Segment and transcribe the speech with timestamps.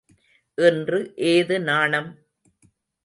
[0.57, 0.99] இன்று
[1.15, 2.09] ஏது நாணம்?